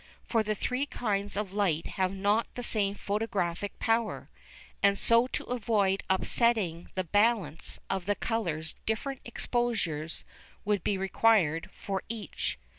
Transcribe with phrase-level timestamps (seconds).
[0.25, 4.31] For the three kinds of light have not the same photographic power,
[4.81, 10.23] and so to avoid upsetting the "balance" of the colours different exposures
[10.65, 12.57] would be required for each.